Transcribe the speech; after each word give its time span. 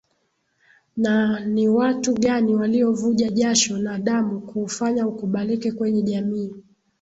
Na 0.97 1.39
ni 1.39 1.69
watu 1.69 2.13
gani 2.13 2.55
waliovuja 2.55 3.29
jasho 3.29 3.77
na 3.77 3.97
damu 3.99 4.41
kuufanya 4.41 5.07
ukubalike 5.07 5.71
kwenye 5.71 6.01
jamii 6.01 6.53